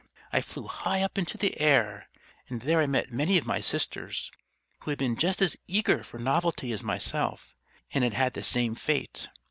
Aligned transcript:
I 0.33 0.41
flew 0.41 0.63
high 0.65 1.03
up 1.03 1.19
into 1.19 1.37
the 1.37 1.59
air, 1.61 2.09
and 2.49 2.63
there 2.63 2.81
I 2.81 2.87
met 2.87 3.13
many 3.13 3.37
of 3.37 3.45
my 3.45 3.59
sisters, 3.59 4.31
who 4.79 4.89
had 4.89 4.97
been 4.97 5.15
just 5.15 5.43
as 5.43 5.57
eager 5.67 6.03
for 6.03 6.17
novelty 6.17 6.71
as 6.71 6.81
myself, 6.81 7.55
and 7.93 8.03
had 8.03 8.13
had 8.15 8.33
the 8.33 8.41
same 8.41 8.73
fate. 8.73 9.27